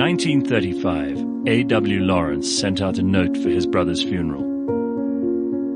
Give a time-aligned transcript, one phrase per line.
[0.00, 2.00] 1935, A.W.
[2.00, 4.44] Lawrence sent out a note for his brother's funeral.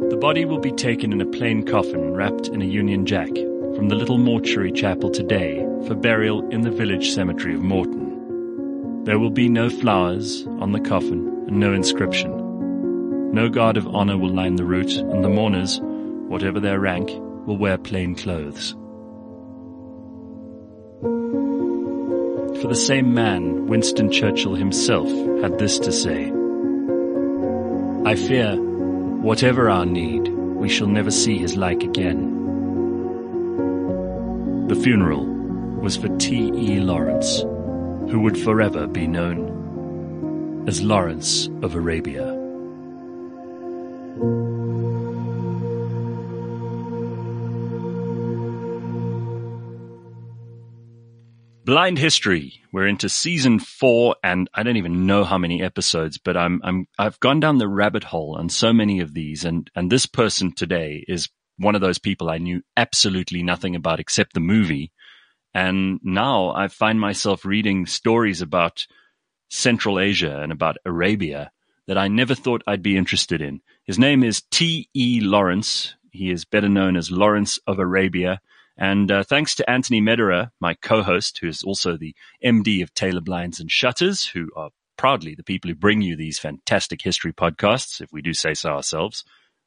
[0.09, 3.91] The body will be taken in a plain coffin wrapped in a Union Jack from
[3.91, 9.05] the little mortuary chapel today for burial in the village cemetery of Moreton.
[9.05, 13.30] There will be no flowers on the coffin and no inscription.
[13.30, 17.11] No guard of honor will line the route, and the mourners, whatever their rank,
[17.46, 18.75] will wear plain clothes.
[22.65, 25.07] For the same man, Winston Churchill himself
[25.43, 26.33] had this to say
[28.07, 32.30] I fear, whatever our need, we shall never see his like again.
[34.69, 36.80] The funeral was for T.E.
[36.80, 37.41] Lawrence,
[38.11, 42.34] who would forever be known as Lawrence of Arabia.
[51.64, 52.60] Blind History.
[52.73, 56.87] We're into season four, and I don't even know how many episodes, but I'm I'm
[56.98, 60.52] I've gone down the rabbit hole on so many of these, and and this person
[60.52, 64.93] today is one of those people I knew absolutely nothing about except the movie,
[65.54, 68.87] and now I find myself reading stories about
[69.49, 71.50] Central Asia and about Arabia
[71.87, 73.62] that I never thought I'd be interested in.
[73.84, 74.91] His name is T.
[74.93, 75.21] E.
[75.22, 75.94] Lawrence.
[76.10, 78.43] He is better known as Lawrence of Arabia
[78.77, 83.21] and uh, thanks to Anthony Medera, my co-host, who is also the MD of Taylor
[83.21, 88.00] Blinds and Shutters, who are proudly the people who bring you these fantastic history podcasts,
[88.00, 89.25] if we do say so ourselves.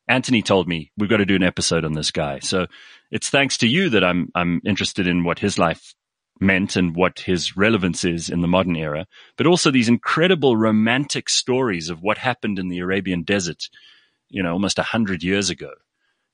[0.10, 2.40] Anthony told me we've got to do an episode on this guy.
[2.40, 2.68] So
[3.12, 5.94] it's thanks to you that I'm I'm interested in what his life
[6.40, 11.30] meant and what his relevance is in the modern era, but also these incredible romantic
[11.30, 13.64] stories of what happened in the Arabian desert,
[14.30, 15.72] you know, almost a hundred years ago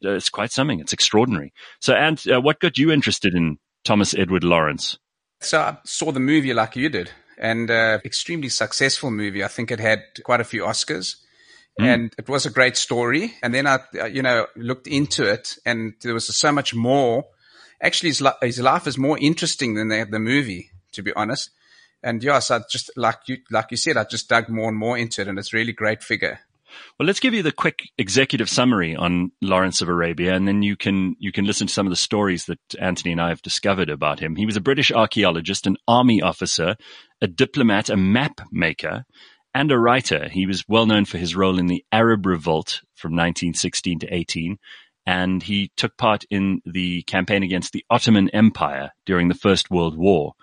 [0.03, 0.79] uh, it's quite something.
[0.79, 1.53] It's extraordinary.
[1.79, 4.97] So, and uh, what got you interested in Thomas Edward Lawrence?
[5.39, 9.43] So I saw the movie like you did, and uh, extremely successful movie.
[9.43, 11.17] I think it had quite a few Oscars.
[11.79, 11.85] Mm.
[11.85, 13.33] And it was a great story.
[13.41, 17.25] And then I, uh, you know, looked into it and there was so much more.
[17.81, 21.49] Actually, his, li- his life is more interesting than the, the movie, to be honest.
[22.03, 24.97] And yes, I just, like you, like you said, I just dug more and more
[24.97, 26.41] into it and it's really great figure.
[26.97, 30.75] Well, let's give you the quick executive summary on Lawrence of Arabia, and then you
[30.75, 33.89] can you can listen to some of the stories that Anthony and I have discovered
[33.89, 34.35] about him.
[34.35, 36.75] He was a British archaeologist, an army officer,
[37.21, 39.05] a diplomat, a map maker,
[39.53, 40.29] and a writer.
[40.29, 44.57] He was well known for his role in the Arab Revolt from 1916 to 18,
[45.05, 49.97] and he took part in the campaign against the Ottoman Empire during the First World
[49.97, 50.33] War.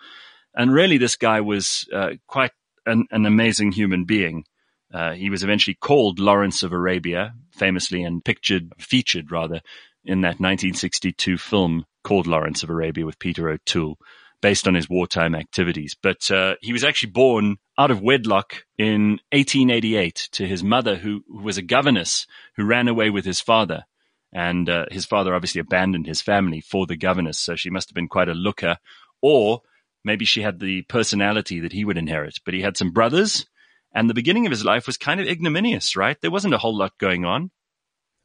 [0.55, 2.51] And really, this guy was uh, quite
[2.87, 4.45] an, an amazing human being.
[4.93, 9.61] Uh, he was eventually called Lawrence of Arabia, famously and pictured, featured rather,
[10.05, 13.99] in that 1962 film called Lawrence of Arabia with Peter O'Toole,
[14.41, 15.95] based on his wartime activities.
[16.01, 21.23] But uh, he was actually born out of wedlock in 1888 to his mother, who,
[21.29, 22.27] who was a governess
[22.57, 23.85] who ran away with his father.
[24.33, 27.95] And uh, his father obviously abandoned his family for the governess, so she must have
[27.95, 28.79] been quite a looker.
[29.21, 29.63] Or
[30.05, 32.39] maybe she had the personality that he would inherit.
[32.45, 33.47] But he had some brothers
[33.93, 36.21] and the beginning of his life was kind of ignominious, right?
[36.21, 37.51] There wasn't a whole lot going on.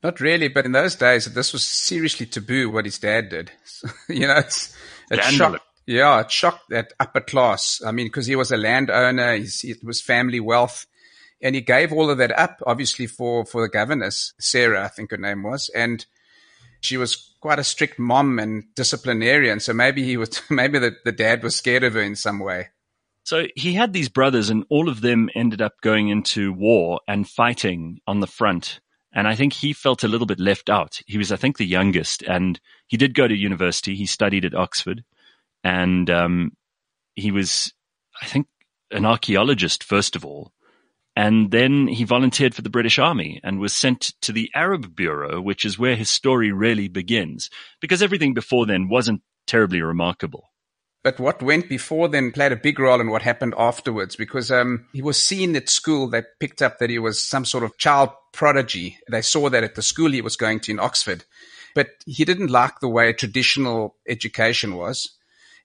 [0.04, 3.52] Not really, but in those days, this was seriously taboo what his dad did.
[4.10, 4.76] you know, it's,
[5.10, 5.62] it shocked.
[5.88, 7.82] Yeah, it shocked that upper class.
[7.86, 10.86] I mean, because he was a landowner, he's, it was family wealth,
[11.42, 15.12] and he gave all of that up, obviously for for the governess, Sarah, I think
[15.12, 16.06] her name was, and
[16.82, 19.60] she was quite a strict mom and disciplinarian.
[19.60, 22.70] So maybe he was, maybe the, the dad was scared of her in some way.
[23.26, 27.28] So he had these brothers, and all of them ended up going into war and
[27.28, 28.80] fighting on the front.
[29.12, 31.00] And I think he felt a little bit left out.
[31.08, 33.96] He was, I think, the youngest, and he did go to university.
[33.96, 35.04] He studied at Oxford,
[35.64, 36.52] and um,
[37.16, 37.74] he was,
[38.22, 38.48] I think,
[38.92, 40.54] an archaeologist first of all.
[41.16, 45.42] And then he volunteered for the British Army and was sent to the Arab Bureau,
[45.42, 47.50] which is where his story really begins,
[47.82, 50.52] because everything before then wasn't terribly remarkable.
[51.06, 54.88] But what went before then played a big role in what happened afterwards because um,
[54.92, 56.08] he was seen at school.
[56.08, 58.98] They picked up that he was some sort of child prodigy.
[59.08, 61.24] They saw that at the school he was going to in Oxford.
[61.76, 65.12] But he didn't like the way traditional education was.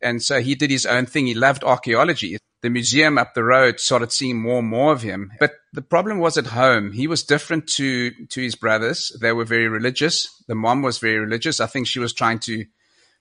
[0.02, 1.26] And so he did his own thing.
[1.26, 2.36] He loved archaeology.
[2.60, 5.32] The museum up the road started seeing more and more of him.
[5.40, 6.92] But the problem was at home.
[6.92, 9.10] He was different to, to his brothers.
[9.18, 10.28] They were very religious.
[10.48, 11.60] The mom was very religious.
[11.60, 12.66] I think she was trying to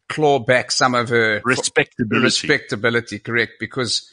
[0.10, 2.24] claw back some of her respectability.
[2.24, 3.54] Respectability, correct?
[3.60, 4.10] Because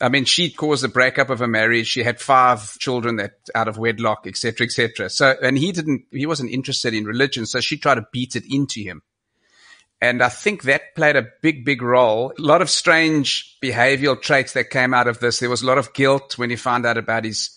[0.00, 1.86] I mean, she caused the breakup of her marriage.
[1.86, 5.10] She had five children that out of wedlock, etc., etc.
[5.10, 7.44] So, and he didn't, he wasn't interested in religion.
[7.44, 9.02] So she tried to beat it into him.
[10.00, 12.32] And I think that played a big, big role.
[12.38, 15.38] A lot of strange behavioral traits that came out of this.
[15.38, 17.50] There was a lot of guilt when he found out about his,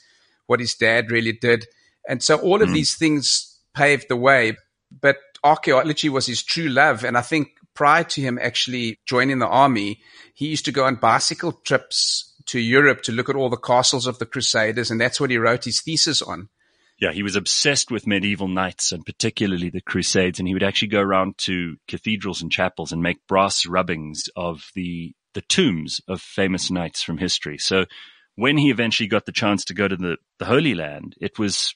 [0.48, 1.66] what his dad really did.
[2.10, 2.74] And so all of mm.
[2.74, 4.57] these things paved the way.
[4.92, 5.16] But
[5.46, 7.06] archaeology was his true love.
[7.06, 10.00] And I think prior to him actually joining the army,
[10.34, 14.08] he used to go on bicycle trips to Europe to look at all the castles
[14.08, 14.92] of the Crusaders.
[14.92, 16.50] And that's what he wrote his thesis on
[17.04, 20.40] yeah, he was obsessed with medieval knights and particularly the Crusades.
[20.40, 24.70] And he would actually go around to cathedrals and chapels and make brass rubbings of
[24.74, 27.58] the, the tombs of famous knights from history.
[27.58, 27.86] So
[28.36, 31.75] when he eventually got the chance to go to the, the Holy Land, it was,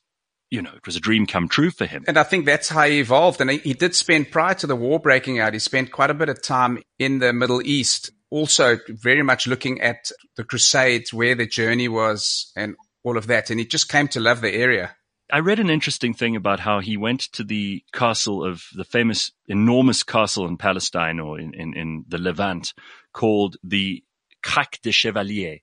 [0.50, 2.06] you know, it was a dream come true for him.
[2.08, 3.42] And I think that's how he evolved.
[3.42, 6.14] And he, he did spend prior to the war breaking out, he spent quite a
[6.14, 11.36] bit of time in the Middle East also very much looking at the Crusades, where
[11.36, 13.50] the journey was and all of that.
[13.50, 14.96] And he just came to love the area.
[15.32, 19.32] I read an interesting thing about how he went to the castle of the famous
[19.48, 22.74] enormous castle in Palestine or in, in, in the Levant
[23.12, 24.04] called the
[24.42, 25.60] Crac des Chevaliers,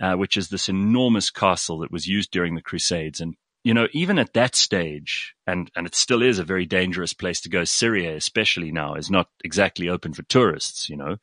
[0.00, 3.20] uh, which is this enormous castle that was used during the Crusades.
[3.20, 7.12] And, you know, even at that stage, and, and it still is a very dangerous
[7.12, 11.16] place to go, Syria, especially now, is not exactly open for tourists, you know.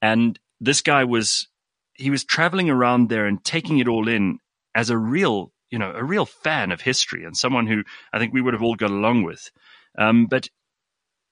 [0.00, 1.48] And this guy was,
[1.94, 4.38] he was traveling around there and taking it all in
[4.72, 7.82] as a real you know, a real fan of history and someone who
[8.12, 9.50] I think we would have all got along with.
[9.98, 10.48] Um, but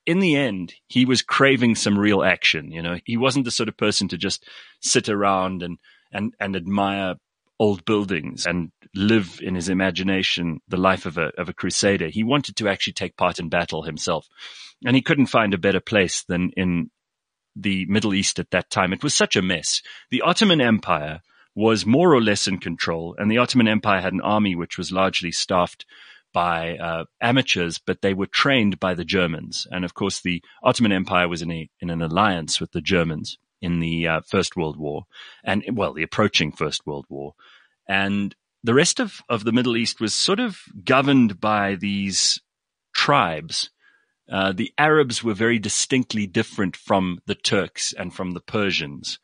[0.06, 2.72] in the end, he was craving some real action.
[2.72, 4.44] You know, he wasn't the sort of person to just
[4.80, 5.78] sit around and,
[6.12, 7.14] and, and admire
[7.58, 12.08] old buildings and live in his imagination the life of a, of a crusader.
[12.08, 14.28] He wanted to actually take part in battle himself.
[14.84, 16.90] And he couldn't find a better place than in
[17.56, 18.92] the Middle East at that time.
[18.92, 19.82] It was such a mess.
[20.10, 21.20] The Ottoman Empire
[21.54, 23.16] was more or less in control.
[23.18, 25.84] And the Ottoman Empire had an army which was largely staffed
[26.32, 29.66] by uh, amateurs, but they were trained by the Germans.
[29.70, 33.38] And of course, the Ottoman Empire was in, a, in an alliance with the Germans
[33.60, 35.04] in the uh, First World War,
[35.44, 37.34] and well, the approaching First World War.
[37.88, 42.40] And the rest of, of the Middle East was sort of governed by these
[42.94, 43.70] tribes.
[44.30, 49.18] Uh, the Arabs were very distinctly different from the Turks and from the Persians.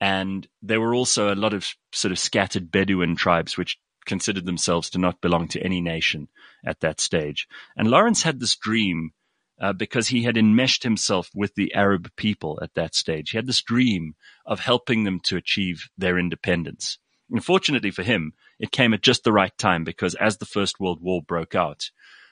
[0.00, 4.90] And there were also a lot of sort of scattered Bedouin tribes which considered themselves
[4.90, 6.28] to not belong to any nation
[6.64, 7.48] at that stage.
[7.76, 9.12] And Lawrence had this dream
[9.60, 13.30] uh, because he had enmeshed himself with the Arab people at that stage.
[13.30, 14.14] He had this dream
[14.46, 16.98] of helping them to achieve their independence.
[17.30, 21.00] Unfortunately for him, it came at just the right time because as the First World
[21.00, 21.90] War broke out,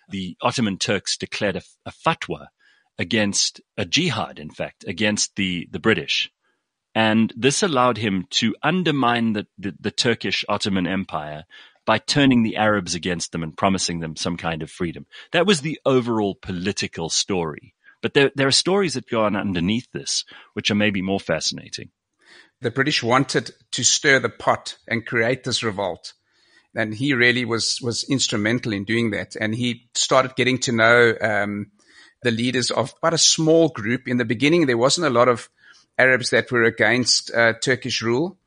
[0.09, 2.49] the Ottoman Turks declared a, a fatwa
[2.99, 6.31] against a jihad, in fact, against the, the British.
[6.95, 11.45] And this allowed him to undermine the, the, the, Turkish Ottoman Empire
[11.85, 15.07] by turning the Arabs against them and promising them some kind of freedom.
[15.33, 17.75] That was the overall political story.
[18.03, 20.25] But there, there are stories that go on underneath this,
[20.55, 21.91] which are maybe more fascinating.
[22.61, 26.13] The British wanted to stir the pot and create this revolt.
[26.75, 29.37] And he really was, was instrumental in doing that.
[29.39, 31.71] And he started getting to know um,
[32.23, 34.09] the leaders of quite a small group.
[34.09, 35.49] In the beginning, there wasn't a lot of
[35.99, 38.39] Arabs that were against uh, Turkish rule.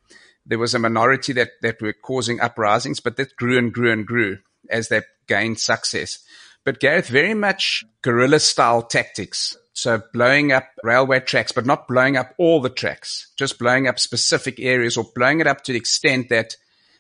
[0.46, 4.06] There was a minority that, that were causing uprisings, but that grew and grew and
[4.06, 4.40] grew
[4.70, 6.20] as they gained success.
[6.64, 9.58] But Gareth, very much guerrilla style tactics.
[9.74, 14.00] So blowing up railway tracks, but not blowing up all the tracks, just blowing up
[14.00, 16.56] specific areas or blowing it up to the extent that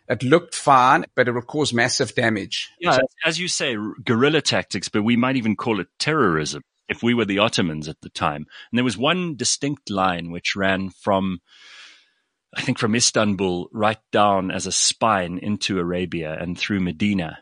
[0.08, 2.69] it looked fine, but it would cause massive damage.
[2.79, 7.01] Yeah, so, as you say, guerrilla tactics, but we might even call it terrorism if
[7.01, 8.46] we were the Ottomans at the time.
[8.72, 11.39] And there was one distinct line which ran from,
[12.55, 17.39] I think from Istanbul right down as a spine into Arabia and through Medina,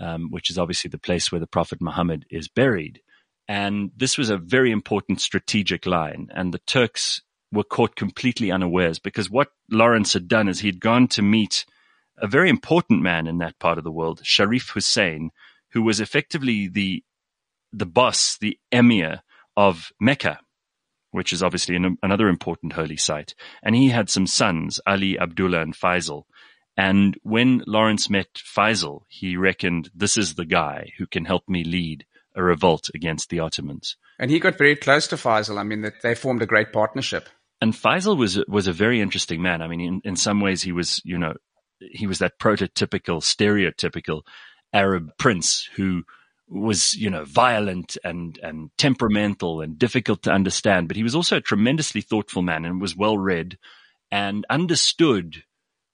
[0.00, 3.00] um, which is obviously the place where the Prophet Muhammad is buried.
[3.48, 6.28] And this was a very important strategic line.
[6.34, 11.06] And the Turks were caught completely unawares because what Lawrence had done is he'd gone
[11.08, 11.64] to meet
[12.18, 15.30] a very important man in that part of the world, Sharif Hussein,
[15.72, 17.02] who was effectively the
[17.72, 19.22] the boss, the emir
[19.56, 20.38] of Mecca,
[21.16, 23.34] which is obviously an, another important holy site.
[23.62, 26.24] And he had some sons, Ali, Abdullah, and Faisal.
[26.76, 31.64] And when Lawrence met Faisal, he reckoned, this is the guy who can help me
[31.64, 32.04] lead
[32.34, 33.96] a revolt against the Ottomans.
[34.18, 35.58] And he got very close to Faisal.
[35.58, 37.30] I mean, that they formed a great partnership.
[37.62, 39.62] And Faisal was was a very interesting man.
[39.62, 41.32] I mean, in, in some ways, he was, you know,
[41.80, 44.20] he was that prototypical, stereotypical
[44.74, 46.02] Arab prince who
[46.48, 51.38] was, you know, violent and, and temperamental and difficult to understand, but he was also
[51.38, 53.58] a tremendously thoughtful man and was well read
[54.10, 55.42] and understood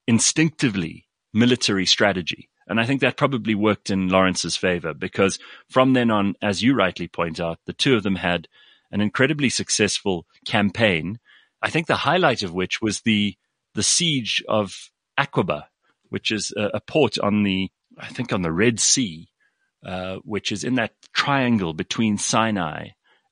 [0.06, 2.50] instinctively military strategy.
[2.66, 6.74] And I think that probably worked in Lawrence's favor because from then on, as you
[6.74, 8.48] rightly point out, the two of them had
[8.90, 11.18] an incredibly successful campaign.
[11.60, 13.36] I think the highlight of which was the
[13.74, 15.64] the siege of Aqaba,
[16.10, 19.28] which is a, a port on the I think on the Red Sea,
[19.84, 22.88] uh, which is in that triangle between Sinai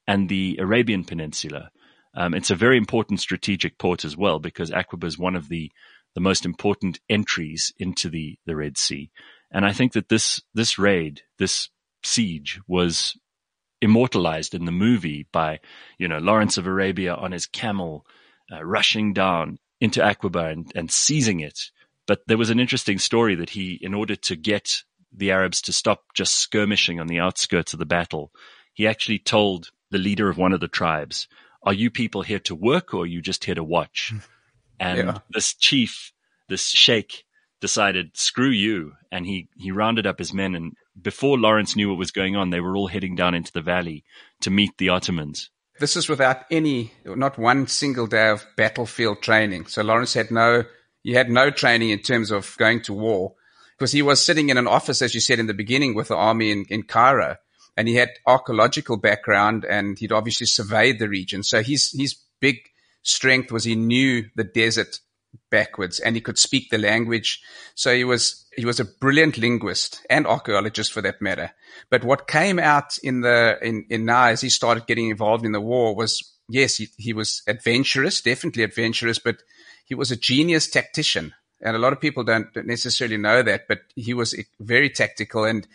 [0.07, 1.71] and the Arabian Peninsula.
[2.15, 5.71] Um, it's a very important strategic port as well because Aqaba is one of the
[6.17, 9.11] the most important entries into the the Red Sea.
[9.53, 11.69] And I think that this this raid, this
[12.03, 13.17] siege, was
[13.81, 15.61] immortalized in the movie by
[15.99, 18.05] you know Lawrence of Arabia on his camel,
[18.53, 21.59] uh, rushing down into Aqaba and, and seizing it.
[22.07, 25.73] But there was an interesting story that he, in order to get the Arabs to
[25.73, 28.33] stop just skirmishing on the outskirts of the battle,
[28.73, 31.29] he actually told the leader of one of the tribes,
[31.63, 34.13] "Are you people here to work, or are you just here to watch?"
[34.81, 35.19] And yeah.
[35.29, 36.11] this chief,
[36.49, 37.25] this sheikh,
[37.61, 38.95] decided, screw you.
[39.13, 40.55] And he, he rounded up his men.
[40.55, 43.61] And before Lawrence knew what was going on, they were all heading down into the
[43.61, 44.05] valley
[44.41, 45.51] to meet the Ottomans.
[45.79, 49.67] This is without any, not one single day of battlefield training.
[49.67, 50.65] So Lawrence had no,
[51.03, 53.35] he had no training in terms of going to war
[53.81, 56.15] because he was sitting in an office, as you said in the beginning, with the
[56.15, 57.37] army in, in Cairo.
[57.79, 61.43] And he had archaeological background and he'd obviously surveyed the region.
[61.43, 62.57] So his, his big
[63.01, 65.01] strength was he knew the desert
[65.51, 67.43] backwards and he could speak the language.
[67.75, 71.53] So he was, he was a brilliant linguist and archaeologist for that matter.
[71.89, 75.53] But what came out in the, in, in now as he started getting involved in
[75.53, 79.37] the war was, yes, he, he was adventurous, definitely adventurous, but
[79.87, 81.33] he was a genius tactician.
[81.63, 85.67] And a lot of people don't necessarily know that, but he was very tactical and,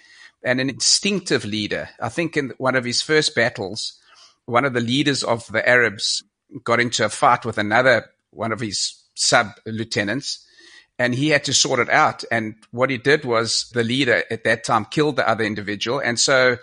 [0.43, 1.89] and an instinctive leader.
[1.99, 3.99] I think in one of his first battles,
[4.45, 6.23] one of the leaders of the Arabs
[6.63, 10.45] got into a fight with another one of his sub lieutenants
[10.97, 12.23] and he had to sort it out.
[12.31, 15.99] And what he did was the leader at that time killed the other individual.
[15.99, 16.57] And so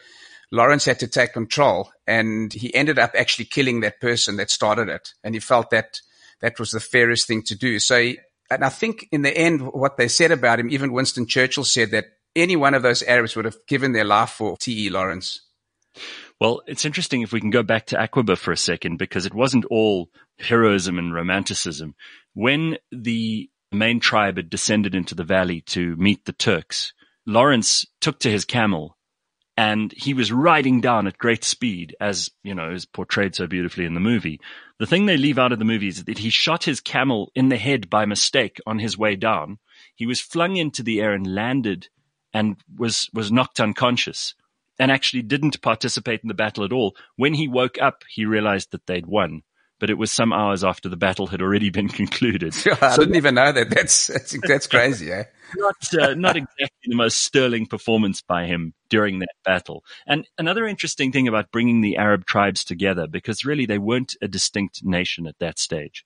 [0.50, 4.88] Lawrence had to take control and he ended up actually killing that person that started
[4.88, 5.12] it.
[5.22, 6.00] And he felt that
[6.40, 7.78] that was the fairest thing to do.
[7.78, 8.18] So, he,
[8.54, 11.90] and I think in the end, what they said about him, even Winston Churchill said
[11.90, 14.88] that any one of those Arabs would have given their life for T.E.
[14.90, 15.42] Lawrence.
[16.40, 19.34] Well, it's interesting if we can go back to Aqaba for a second, because it
[19.34, 21.94] wasn't all heroism and romanticism.
[22.34, 26.92] When the main tribe had descended into the valley to meet the Turks,
[27.26, 28.96] Lawrence took to his camel
[29.56, 33.84] and he was riding down at great speed, as you know, is portrayed so beautifully
[33.84, 34.40] in the movie.
[34.78, 37.48] The thing they leave out of the movie is that he shot his camel in
[37.48, 39.58] the head by mistake on his way down.
[39.94, 41.88] He was flung into the air and landed
[42.32, 44.34] and was, was knocked unconscious
[44.78, 46.96] and actually didn't participate in the battle at all.
[47.16, 49.42] When he woke up, he realized that they'd won.
[49.82, 52.54] But it was some hours after the battle had already been concluded.
[52.80, 53.68] I so didn't even know that.
[53.68, 55.24] That's that's, that's crazy, eh?
[55.56, 59.82] not uh, not exactly the most sterling performance by him during that battle.
[60.06, 64.28] And another interesting thing about bringing the Arab tribes together, because really they weren't a
[64.28, 66.04] distinct nation at that stage.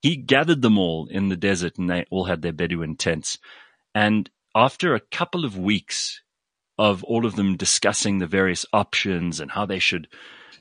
[0.00, 3.36] He gathered them all in the desert, and they all had their Bedouin tents.
[3.96, 6.22] And after a couple of weeks,
[6.78, 10.08] of all of them discussing the various options and how they should,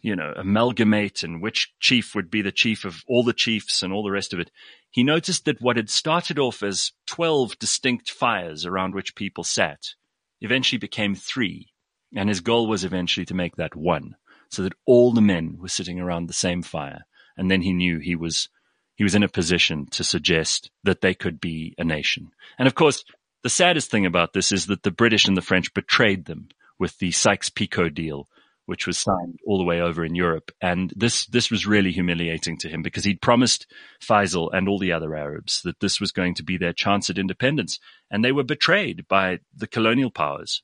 [0.01, 3.93] you know, amalgamate and which chief would be the chief of all the chiefs and
[3.93, 4.50] all the rest of it,
[4.89, 9.93] he noticed that what had started off as 12 distinct fires around which people sat
[10.41, 11.67] eventually became three.
[12.15, 14.15] And his goal was eventually to make that one
[14.50, 17.05] so that all the men were sitting around the same fire.
[17.36, 18.50] And then he knew he was,
[18.95, 22.31] he was in a position to suggest that they could be a nation.
[22.57, 23.03] And of course,
[23.44, 26.98] the saddest thing about this is that the British and the French betrayed them with
[27.00, 28.27] the Sykes-Picot deal,
[28.65, 30.51] which was signed all the way over in Europe.
[30.62, 33.65] And this, this was really humiliating to him because he'd promised
[34.01, 37.17] Faisal and all the other Arabs that this was going to be their chance at
[37.17, 37.79] independence.
[38.12, 40.62] And they were betrayed by the colonial powers.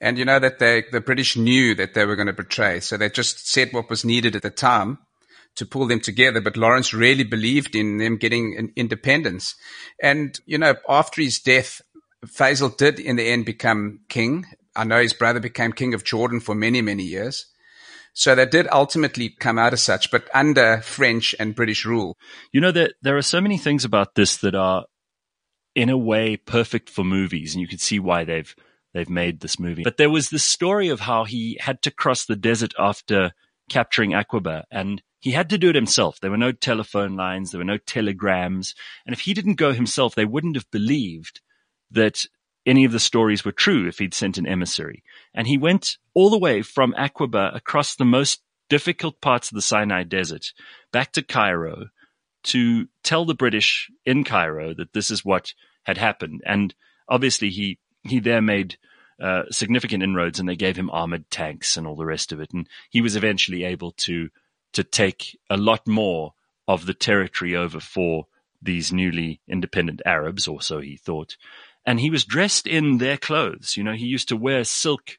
[0.00, 2.80] And you know that they, the British knew that they were going to betray.
[2.80, 4.98] So they just said what was needed at the time
[5.54, 6.40] to pull them together.
[6.40, 9.54] But Lawrence really believed in them getting independence.
[10.02, 11.80] And, you know, after his death,
[12.26, 14.46] Faisal did in the end become king.
[14.74, 17.46] I know his brother became king of Jordan for many, many years.
[18.12, 22.16] So that did ultimately come out as such, but under French and British rule.
[22.50, 24.86] You know, that there are so many things about this that are
[25.74, 28.54] in a way perfect for movies, and you can see why they've
[28.94, 29.82] they've made this movie.
[29.82, 33.32] But there was this story of how he had to cross the desert after
[33.68, 36.18] capturing Aqaba, and he had to do it himself.
[36.18, 40.14] There were no telephone lines, there were no telegrams, and if he didn't go himself,
[40.14, 41.42] they wouldn't have believed
[41.90, 42.24] that
[42.64, 45.02] any of the stories were true if he'd sent an emissary.
[45.34, 49.62] And he went all the way from Aqaba across the most difficult parts of the
[49.62, 50.52] Sinai Desert
[50.90, 51.90] back to Cairo
[52.44, 55.52] to tell the British in Cairo that this is what
[55.84, 56.42] had happened.
[56.44, 56.74] And
[57.08, 58.76] obviously he, he there made
[59.20, 62.52] uh, significant inroads and they gave him armored tanks and all the rest of it.
[62.52, 64.28] And he was eventually able to
[64.72, 66.34] to take a lot more
[66.68, 68.26] of the territory over for
[68.60, 71.36] these newly independent Arabs, or so he thought.
[71.86, 73.76] And he was dressed in their clothes.
[73.76, 75.18] You know, he used to wear silk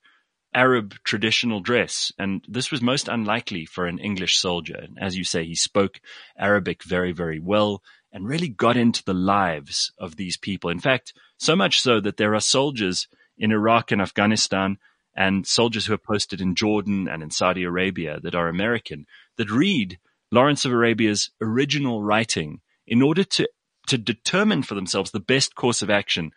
[0.53, 4.75] Arab traditional dress, and this was most unlikely for an English soldier.
[4.75, 5.99] And as you say, he spoke
[6.37, 7.81] Arabic very, very well
[8.11, 10.69] and really got into the lives of these people.
[10.69, 13.07] In fact, so much so that there are soldiers
[13.37, 14.77] in Iraq and Afghanistan
[15.15, 19.05] and soldiers who are posted in Jordan and in Saudi Arabia that are American
[19.37, 19.99] that read
[20.31, 23.47] Lawrence of Arabia's original writing in order to,
[23.87, 26.31] to determine for themselves the best course of action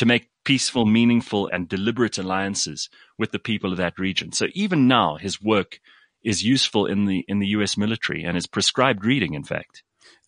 [0.00, 2.88] to make peaceful, meaningful, and deliberate alliances
[3.18, 4.32] with the people of that region.
[4.32, 5.78] So even now, his work
[6.24, 7.76] is useful in the in the U.S.
[7.76, 9.34] military and is prescribed reading.
[9.34, 9.82] In fact,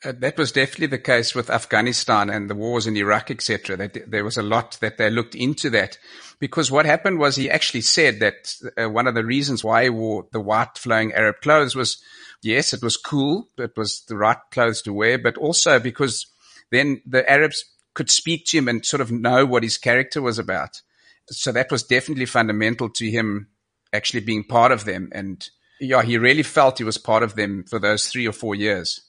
[0.05, 3.79] uh, that was definitely the case with Afghanistan and the wars in Iraq, etc.
[3.79, 5.97] That there was a lot that they looked into that,
[6.39, 9.89] because what happened was he actually said that uh, one of the reasons why he
[9.89, 11.97] wore the white flowing Arab clothes was,
[12.43, 16.27] yes, it was cool, it was the right clothes to wear, but also because
[16.71, 17.65] then the Arabs
[17.95, 20.81] could speak to him and sort of know what his character was about.
[21.29, 23.49] So that was definitely fundamental to him
[23.93, 25.11] actually being part of them.
[25.13, 25.47] And
[25.81, 29.01] yeah, he really felt he was part of them for those three or four years.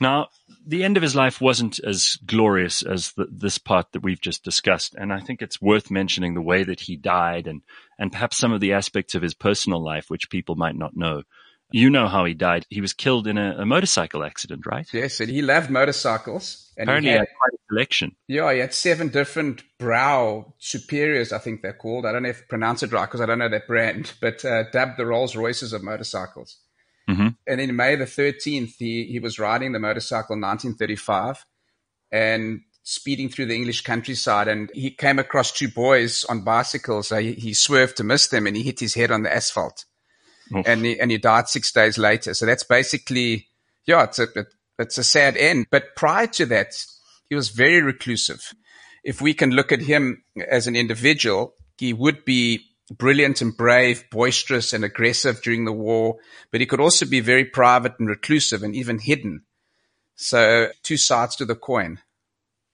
[0.00, 0.28] Now,
[0.64, 4.44] the end of his life wasn't as glorious as the, this part that we've just
[4.44, 4.94] discussed.
[4.94, 7.62] And I think it's worth mentioning the way that he died and,
[7.98, 11.22] and perhaps some of the aspects of his personal life, which people might not know.
[11.70, 12.64] You know how he died.
[12.70, 14.88] He was killed in a, a motorcycle accident, right?
[14.92, 16.72] Yes, and he loved motorcycles.
[16.78, 17.57] And Apparently, he had, had, quite
[18.26, 22.06] Yeah, he had seven different Brough Superiors, I think they're called.
[22.06, 24.44] I don't know if I pronounce it right because I don't know that brand, but
[24.44, 26.58] uh, dubbed the Rolls Royces of motorcycles.
[27.08, 27.28] Mm-hmm.
[27.46, 31.44] And in May the 13th, he, he was riding the motorcycle in 1935
[32.12, 34.48] and speeding through the English countryside.
[34.48, 37.08] And he came across two boys on bicycles.
[37.08, 39.86] So he, he swerved to miss them and he hit his head on the asphalt
[40.66, 42.34] and he, and he died six days later.
[42.34, 43.48] So that's basically,
[43.86, 44.26] yeah, it's a,
[44.78, 45.66] it's a sad end.
[45.70, 46.74] But prior to that,
[47.28, 48.54] he was very reclusive.
[49.04, 54.04] If we can look at him as an individual, he would be brilliant and brave,
[54.10, 56.16] boisterous and aggressive during the war,
[56.50, 59.42] but he could also be very private and reclusive and even hidden.
[60.16, 62.00] So two sides to the coin.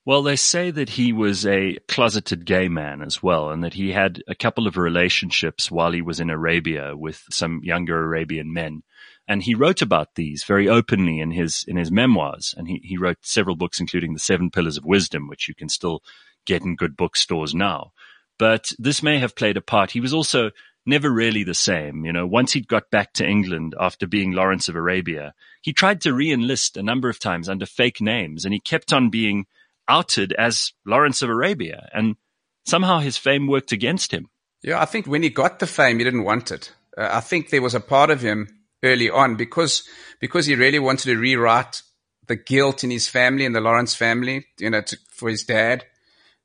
[0.06, 3.92] Well, they say that he was a closeted gay man as well, and that he
[3.92, 8.82] had a couple of relationships while he was in Arabia with some younger Arabian men.
[9.26, 12.54] And he wrote about these very openly in his in his memoirs.
[12.56, 15.68] And he, he wrote several books, including The Seven Pillars of Wisdom, which you can
[15.68, 16.02] still
[16.46, 17.92] get in good bookstores now.
[18.38, 19.92] But this may have played a part.
[19.92, 20.50] He was also
[20.86, 22.04] never really the same.
[22.04, 25.32] You know, once he'd got back to England after being Lawrence of Arabia,
[25.62, 29.08] he tried to re-enlist a number of times under fake names and he kept on
[29.08, 29.46] being
[29.88, 32.16] outed as Lawrence of Arabia, and
[32.64, 34.28] somehow his fame worked against him.
[34.62, 36.72] Yeah, I think when he got the fame, he didn't want it.
[36.96, 38.48] Uh, I think there was a part of him
[38.84, 39.82] early on because
[40.20, 41.82] because he really wanted to rewrite
[42.26, 45.84] the guilt in his family and the Lawrence family, you know, to, for his dad.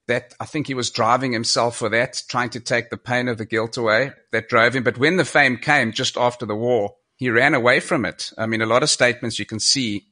[0.07, 3.37] That I think he was driving himself for that, trying to take the pain of
[3.37, 4.13] the guilt away.
[4.31, 4.83] That drove him.
[4.83, 8.31] But when the fame came just after the war, he ran away from it.
[8.35, 10.07] I mean, a lot of statements you can see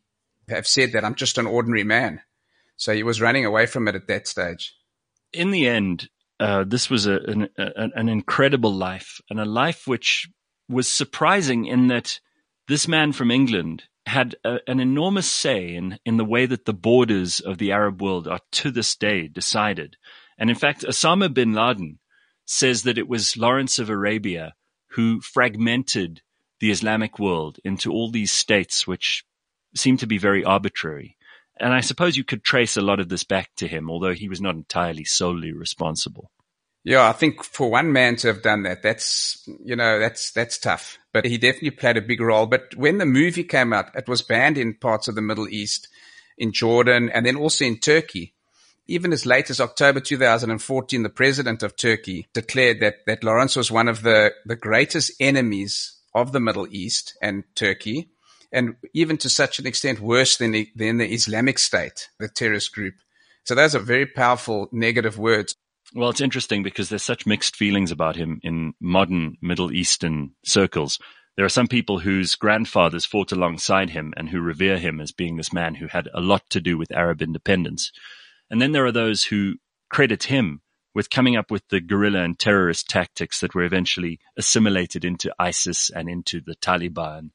[0.49, 2.21] have said that I'm just an ordinary man.
[2.75, 4.75] So he was running away from it at that stage.
[5.33, 6.09] In the end,
[6.39, 10.29] uh, this was a, an, a, an incredible life and a life which
[10.69, 12.19] was surprising in that
[12.67, 16.73] this man from England had a, an enormous say in, in the way that the
[16.73, 19.97] borders of the Arab world are to this day decided.
[20.37, 21.99] And in fact, Osama bin Laden
[22.45, 24.55] says that it was Lawrence of Arabia
[24.91, 26.21] who fragmented
[26.59, 29.25] the Islamic world into all these states which
[29.75, 31.17] seem to be very arbitrary.
[31.59, 34.29] And I suppose you could trace a lot of this back to him, although he
[34.29, 36.31] was not entirely solely responsible.
[36.83, 40.57] Yeah, I think for one man to have done that, that's, you know, that's, that's
[40.57, 40.97] tough.
[41.11, 42.45] But he definitely played a big role.
[42.45, 45.89] But when the movie came out, it was banned in parts of the Middle East,
[46.37, 48.33] in Jordan, and then also in Turkey.
[48.85, 53.69] Even as late as October 2014, the president of Turkey declared that, that Lawrence was
[53.69, 58.11] one of the, the greatest enemies of the Middle East and Turkey
[58.51, 62.73] and even to such an extent worse than the, than the Islamic State, the terrorist
[62.73, 62.95] group.
[63.43, 65.55] So those are very powerful negative words.
[65.93, 70.99] Well, it's interesting because there's such mixed feelings about him in modern Middle Eastern circles.
[71.37, 75.37] There are some people whose grandfathers fought alongside him and who revere him as being
[75.37, 77.91] this man who had a lot to do with Arab independence.
[78.49, 79.55] And then there are those who
[79.89, 80.61] credit him
[80.93, 85.91] with coming up with the guerrilla and terrorist tactics that were eventually assimilated into ISIS
[85.91, 87.29] and into the Taliban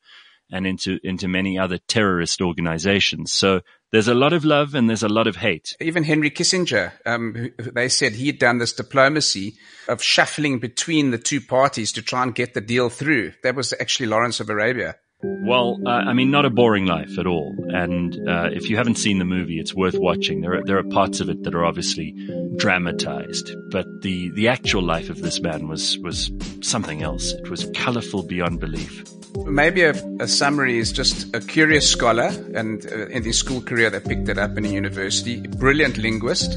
[0.51, 3.33] and into, into many other terrorist organizations.
[3.33, 3.61] So
[3.93, 5.77] there's a lot of love and there's a lot of hate.
[5.79, 9.55] Even Henry Kissinger, um, they said he had done this diplomacy
[9.87, 13.33] of shuffling between the two parties to try and get the deal through.
[13.43, 14.97] That was actually Lawrence of Arabia.
[15.25, 17.55] Well, uh, I mean, not a boring life at all.
[17.69, 20.41] And uh, if you haven't seen the movie, it's worth watching.
[20.41, 22.13] There are there are parts of it that are obviously
[22.57, 27.33] dramatized, but the the actual life of this man was was something else.
[27.33, 29.05] It was colorful beyond belief.
[29.47, 33.91] Maybe a, a summary is just a curious scholar, and uh, in his school career,
[33.91, 35.41] they picked it up in a university.
[35.41, 36.55] Brilliant linguist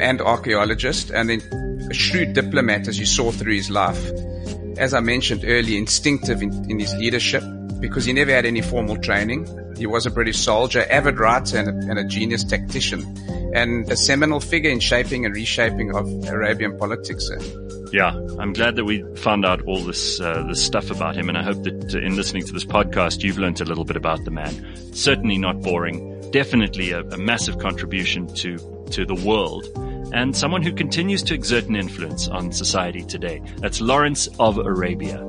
[0.00, 1.40] and archaeologist, and then
[1.90, 4.12] a shrewd diplomat, as you saw through his life.
[4.78, 7.42] As I mentioned earlier, instinctive in, in his leadership
[7.80, 9.46] because he never had any formal training.
[9.76, 13.02] He was a British soldier, avid writer, and a, and a, genius tactician,
[13.54, 17.30] and a seminal figure in shaping and reshaping of Arabian politics.
[17.92, 21.38] Yeah, I'm glad that we found out all this uh, this stuff about him, and
[21.38, 24.24] I hope that uh, in listening to this podcast, you've learned a little bit about
[24.24, 24.94] the man.
[24.94, 26.30] Certainly not boring.
[26.30, 28.58] Definitely a, a massive contribution to
[28.90, 29.66] to the world,
[30.12, 33.40] and someone who continues to exert an influence on society today.
[33.58, 35.24] That's Lawrence of Arabia.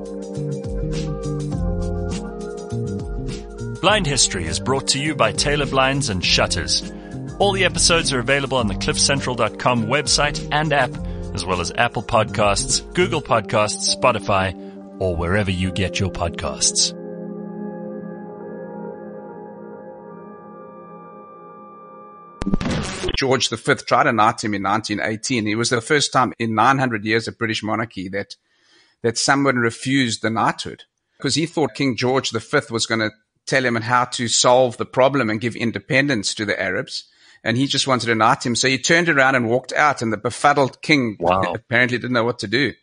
[3.82, 6.92] Blind History is brought to you by Taylor Blinds and Shutters.
[7.39, 10.92] All the episodes are available on the cliffcentral.com website and app,
[11.34, 14.54] as well as Apple Podcasts, Google Podcasts, Spotify,
[15.00, 16.94] or wherever you get your podcasts.
[23.18, 25.48] George V tried to knight him in 1918.
[25.48, 28.36] It was the first time in 900 years of British monarchy that
[29.04, 30.84] that someone refused the knighthood
[31.18, 33.12] because he thought King George V was going to
[33.49, 37.05] tell him how to solve the problem and give independence to the Arabs.
[37.43, 38.55] And he just wanted to knight him.
[38.55, 41.41] So he turned around and walked out and the befuddled king wow.
[41.55, 42.73] apparently didn't know what to do.